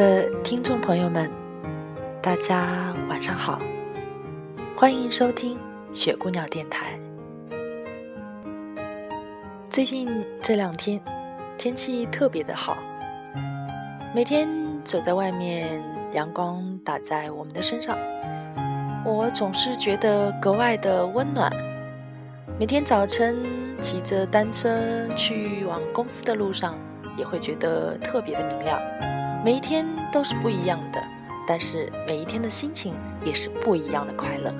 [0.00, 1.30] 的听众朋友们，
[2.22, 3.60] 大家晚上好，
[4.74, 5.58] 欢迎收听
[5.92, 6.98] 雪姑娘电台。
[9.68, 10.08] 最近
[10.40, 10.98] 这两天
[11.58, 12.78] 天气特别的好，
[14.14, 14.48] 每天
[14.82, 17.98] 走在外面，阳光打在我们的身上，
[19.04, 21.52] 我总是觉得格外的温暖。
[22.58, 23.36] 每天早晨
[23.82, 26.74] 骑着单车去往公司的路上，
[27.18, 28.80] 也会觉得特别的明亮。
[29.42, 31.02] 每一天都是不一样的，
[31.46, 34.54] 但是每一天的心情也是不一样的快乐。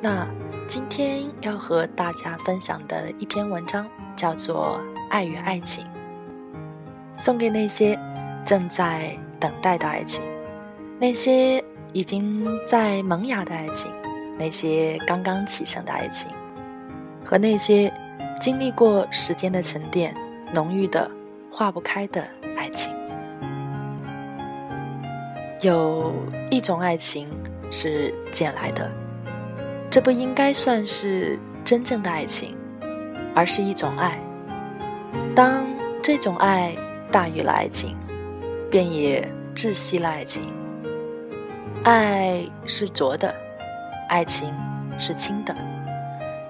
[0.00, 0.26] 那
[0.68, 4.80] 今天要和大家分享的一篇文章叫做
[5.10, 5.84] 《爱与爱情》，
[7.16, 7.98] 送给那些
[8.44, 10.22] 正在等待的爱情，
[10.98, 13.90] 那些已经在萌芽的爱情，
[14.38, 16.30] 那些刚刚启程的爱情，
[17.24, 17.92] 和那些
[18.40, 20.14] 经历过时间的沉淀、
[20.54, 21.10] 浓郁的
[21.60, 22.26] 化不开的。
[22.56, 22.90] 爱情
[25.60, 26.10] 有
[26.50, 27.28] 一种爱情
[27.70, 28.90] 是捡来的，
[29.90, 32.56] 这不应该算是真正的爱情，
[33.34, 34.18] 而是一种爱。
[35.36, 35.66] 当
[36.02, 36.74] 这种爱
[37.12, 37.94] 大于了爱情，
[38.70, 40.42] 便也窒息了爱情。
[41.84, 43.34] 爱是浊的，
[44.08, 44.50] 爱情
[44.98, 45.54] 是清的，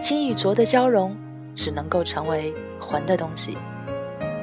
[0.00, 1.16] 清与浊的交融，
[1.56, 3.58] 只能够成为浑的东西。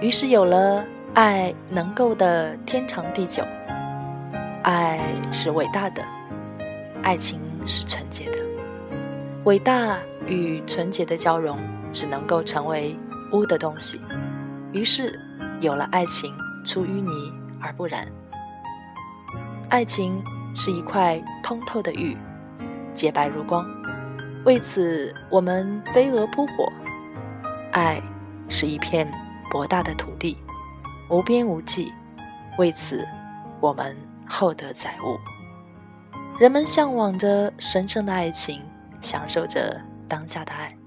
[0.02, 0.84] 于是有了。
[1.16, 3.44] 爱能够的天长地久，
[4.62, 5.00] 爱
[5.32, 6.06] 是伟大的，
[7.02, 8.38] 爱情是纯洁的，
[9.46, 9.98] 伟大
[10.28, 11.58] 与纯洁的交融，
[11.92, 12.96] 只能够成为
[13.34, 14.00] 污的东西。
[14.72, 15.20] 于是
[15.62, 16.32] 有了爱情，
[16.64, 18.08] 出淤泥而不染。
[19.70, 20.24] 爱情
[20.56, 22.16] 是一块通透的玉，
[22.94, 23.66] 洁白如光，
[24.46, 26.72] 为此我们飞蛾扑火。
[27.72, 28.00] 爱
[28.48, 29.12] 是一片
[29.50, 30.38] 博大的土地。
[31.10, 31.92] 无边无际，
[32.60, 33.04] 为此，
[33.60, 35.18] 我们厚德载物。
[36.40, 38.64] 人们向往着神圣的爱情，
[39.02, 40.78] 享受着当下的爱，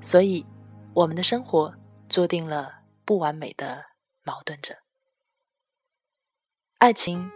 [0.00, 0.46] 所以，
[0.94, 1.74] 我们的生活
[2.08, 2.72] 注定了
[3.04, 3.84] 不完美的
[4.24, 4.76] 矛盾着。
[6.78, 7.28] 爱情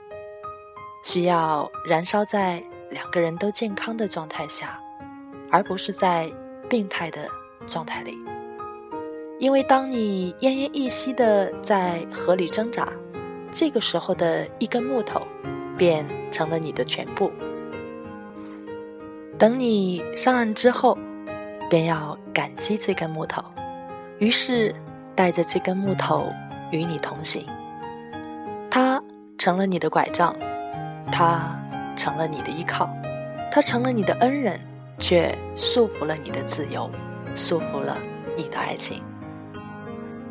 [1.04, 4.80] 需要燃烧在两个人都健康的状态下，
[5.50, 6.32] 而不是在
[6.70, 7.28] 病态的
[7.66, 8.33] 状态里。
[9.44, 12.88] 因为当你奄奄一息的在河里挣扎，
[13.52, 15.20] 这个时候的一根木头，
[15.76, 17.30] 便成了你的全部。
[19.38, 20.96] 等你上岸之后，
[21.68, 23.44] 便要感激这根木头，
[24.18, 24.74] 于是
[25.14, 26.32] 带着这根木头
[26.70, 27.44] 与你同行。
[28.70, 28.98] 它
[29.36, 30.34] 成了你的拐杖，
[31.12, 31.54] 它
[31.96, 32.88] 成了你的依靠，
[33.52, 34.58] 它成了你的恩人，
[34.98, 36.90] 却束缚了你的自由，
[37.36, 37.98] 束缚了
[38.38, 39.02] 你的爱情。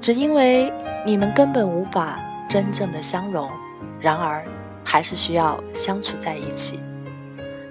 [0.04, 0.70] 只因为
[1.06, 2.20] 你们根本无法
[2.50, 3.50] 真正的相融，
[4.02, 4.44] 然而
[4.84, 6.78] 还是需要相处在一起。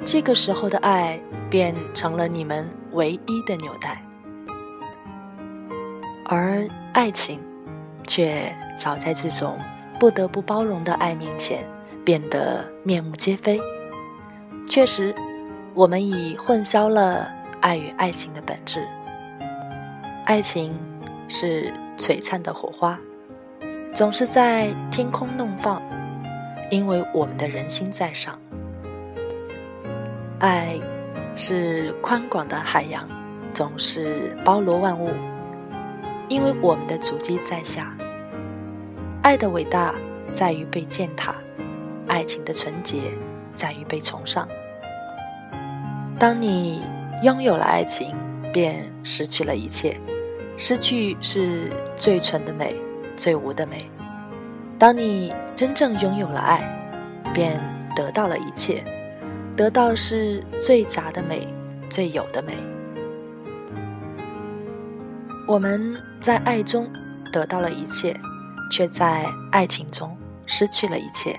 [0.03, 1.21] 这个时候的爱
[1.51, 4.03] 便成了你们唯一的纽带，
[6.25, 7.39] 而爱情
[8.07, 9.59] 却早在这种
[10.01, 11.63] 不得不包容的爱面前
[12.03, 13.61] 变得面目皆非。
[14.67, 15.15] 确实，
[15.75, 18.83] 我们已混淆了爱与爱情的本质。
[20.25, 20.75] 爱情
[21.33, 21.73] 是。
[21.99, 22.99] 璀璨的火花，
[23.95, 25.81] 总是在天空弄放，
[26.69, 28.37] 因为我们的人心在上。
[30.41, 30.81] 爱
[31.37, 33.07] 是宽广的海洋，
[33.53, 35.11] 总是包罗万物，
[36.29, 37.95] 因为我们的足迹在下。
[39.23, 39.95] 爱的伟大
[40.35, 41.37] 在于被践踏，
[42.09, 43.13] 爱情的纯洁
[43.55, 44.49] 在于被崇尚。
[46.19, 46.83] 当你
[47.23, 48.17] 拥有了爱情，
[48.53, 49.97] 便失去了一切。
[50.57, 52.77] 失去是最纯的美，
[53.17, 53.91] 最无的美。
[54.79, 56.63] 当你真正拥有了爱，
[57.33, 57.59] 便
[57.97, 58.85] 得到了一切。
[59.55, 61.47] 得到是最杂的美，
[61.89, 62.55] 最有的美。
[65.47, 66.89] 我们在爱中
[67.33, 68.19] 得到了一切，
[68.71, 70.17] 却在爱情中
[70.47, 71.39] 失去了一切。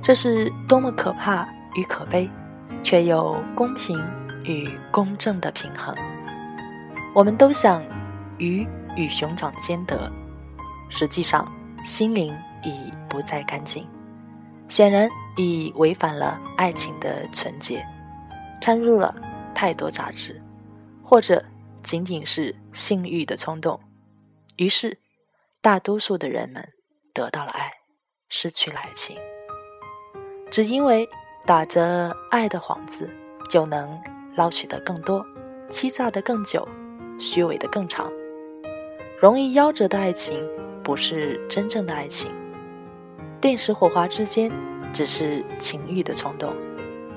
[0.00, 2.30] 这是多么可怕与可悲，
[2.82, 4.02] 却又公平
[4.44, 5.94] 与公正的平衡。
[7.14, 7.82] 我们都想。
[8.38, 8.66] 鱼
[8.96, 10.10] 与熊掌兼得，
[10.88, 11.50] 实际上
[11.84, 13.86] 心灵已不再干净，
[14.68, 17.84] 显然已违反了爱情的纯洁，
[18.60, 19.14] 掺入了
[19.54, 20.40] 太多杂质，
[21.02, 21.42] 或者
[21.82, 23.78] 仅仅是性欲的冲动。
[24.56, 24.98] 于是，
[25.60, 26.66] 大多数的人们
[27.12, 27.70] 得到了爱，
[28.28, 29.16] 失去了爱情，
[30.50, 31.08] 只因为
[31.44, 33.10] 打着爱的幌子，
[33.50, 34.00] 就能
[34.36, 35.24] 捞取的更多，
[35.68, 36.66] 欺诈的更久，
[37.18, 38.10] 虚伪的更长，
[39.20, 40.44] 容易夭折的爱情。
[40.82, 42.30] 不是真正的爱情，
[43.40, 44.52] 电石火花之间
[44.92, 46.52] 只是情欲的冲动，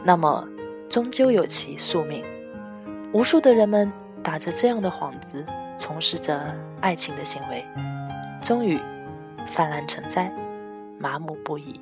[0.05, 0.47] 那么
[0.87, 2.23] 终究有其宿命。
[3.11, 3.91] 无数的人们
[4.23, 5.45] 打着这样的幌子，
[5.77, 6.39] 从事着
[6.79, 7.61] 爱情的行为，
[8.41, 8.79] 终于
[9.45, 10.31] 泛滥成灾，
[10.97, 11.81] 麻木不已，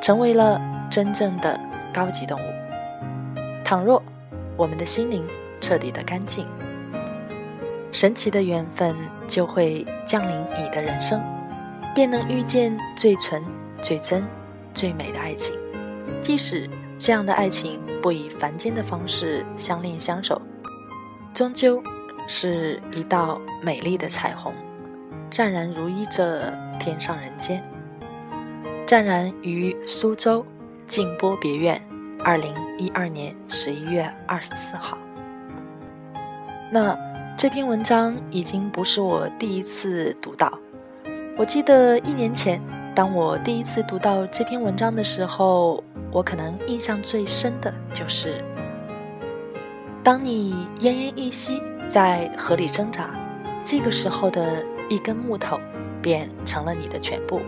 [0.00, 1.58] 成为了真正的
[1.92, 3.34] 高级动物。
[3.64, 4.00] 倘若
[4.56, 5.26] 我们的心灵
[5.60, 6.46] 彻底的干净，
[7.92, 8.96] 神奇的缘分。
[9.30, 11.22] 就会降临你的人生，
[11.94, 13.40] 便能遇见最纯、
[13.80, 14.24] 最真、
[14.74, 15.54] 最美的爱情。
[16.20, 20.42] 即使这样的爱情不以凡间的方式相恋相守，
[21.32, 21.80] 终究
[22.26, 24.52] 是一道美丽的彩虹，
[25.30, 27.62] 湛然如一这天上人间。
[28.88, 30.44] 湛然于苏州
[30.88, 31.80] 静波别院，
[32.24, 34.98] 二零一二年十一月二十四号。
[36.72, 36.98] 那。
[37.40, 40.52] 这篇文章已经不是我第一次读到。
[41.38, 42.60] 我记得一年前，
[42.94, 45.82] 当我第一次读到这篇文章的时候，
[46.12, 48.44] 我可能印象最深的就是：
[50.02, 53.08] 当你奄奄一息在河里挣扎，
[53.64, 55.58] 这个时候的一根木头
[56.02, 57.40] 便成了你的全部。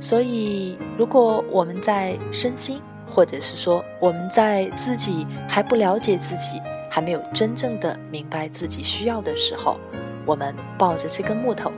[0.00, 6.58] 所以，如果我们在身心，或者是说我们在自己还不了解自己。
[6.90, 9.78] 还没有真正的明白自己需要的时候，
[10.26, 11.72] 我们抱着这根木头，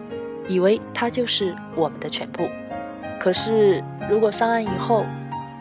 [0.49, 2.49] 以为它就是我们的全部。
[3.21, 5.05] 可是，如果上岸以后，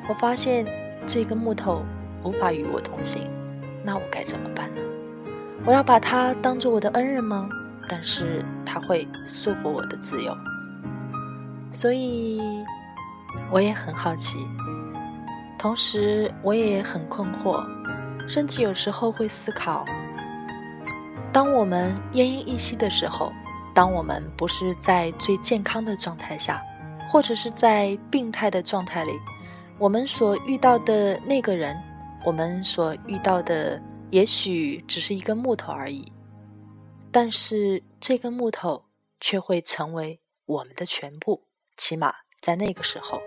[0.10, 0.66] 我发现
[1.06, 1.84] 这根木头
[2.24, 3.30] 无法与我同行，
[3.84, 4.82] 那我该怎么办呢？
[5.66, 7.48] 我要把它当做我的恩人吗？
[7.88, 10.36] 但是它会束缚我的自由。
[11.72, 12.42] 所以，
[13.52, 14.38] 我也很好奇，
[15.60, 17.64] 同时我也很困惑。
[18.32, 19.86] 甚至有时候会思考：
[21.34, 23.30] 当我们奄奄一息的时候，
[23.76, 26.62] 当我们不是在最健康的状态下，
[27.10, 29.12] 或者是在病态的状态里，
[29.78, 31.78] 我们所遇到的那个人，
[32.24, 36.10] 我们所遇到的也许只是一根木头而已，
[37.12, 38.82] 但是这根木头
[39.20, 41.44] 却会成为我们的全部，
[41.76, 43.20] 起码在那个时候。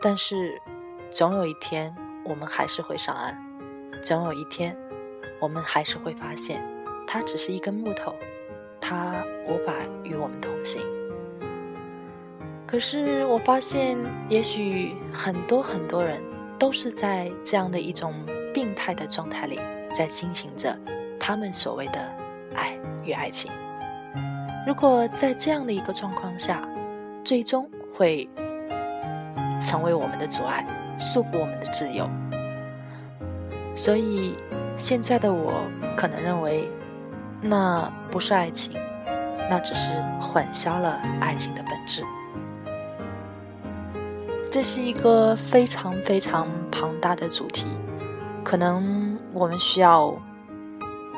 [0.00, 0.58] 但是，
[1.10, 1.94] 总有一天。
[2.22, 3.34] 我们还是会上岸，
[4.00, 4.76] 总有一天，
[5.38, 6.62] 我们还是会发现，
[7.06, 8.14] 它只是一根木头，
[8.80, 10.82] 它无法与我们同行。
[12.66, 13.98] 可是我发现，
[14.28, 16.20] 也许很多很多人
[16.58, 18.14] 都是在这样的一种
[18.54, 19.60] 病态的状态里，
[19.92, 20.76] 在进行着
[21.18, 21.98] 他们所谓的
[22.54, 23.50] 爱与爱情。
[24.66, 26.68] 如果在这样的一个状况下，
[27.24, 28.28] 最终会
[29.64, 30.66] 成为我们的阻碍。
[31.02, 32.06] 束缚我们的自由，
[33.74, 34.36] 所以
[34.76, 35.64] 现在的我
[35.96, 36.68] 可能认为，
[37.40, 38.74] 那不是爱情，
[39.48, 39.90] 那只是
[40.20, 42.04] 混淆了爱情的本质。
[44.50, 47.66] 这是一个非常非常庞大的主题，
[48.42, 50.12] 可能我们需要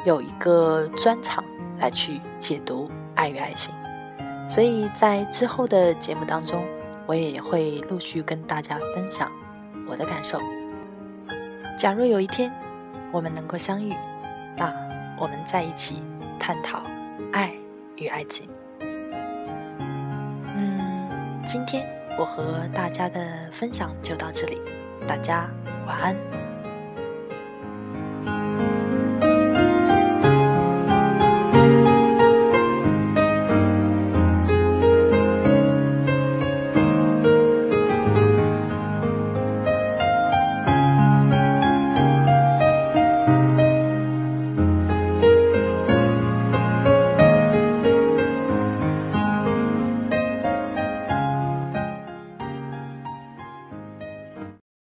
[0.05, 1.43] 有一个专场
[1.79, 3.75] 来去解读爱与爱情。
[4.49, 6.63] 所以在之后的节目当中，
[7.07, 9.33] 我也会陆续跟大家分享。
[9.89, 10.39] 我的感受。
[11.83, 12.49] 假若有一天
[13.11, 13.93] 我们能够相遇，
[14.57, 14.73] 那
[15.19, 16.01] 我们在一起
[16.39, 16.81] 探讨
[17.33, 17.53] 爱
[17.97, 18.49] 与爱情。
[20.55, 21.85] 嗯，今天
[22.21, 24.61] 我和大家的分享就到这里，
[25.09, 25.51] 大家
[25.85, 26.42] 晚安。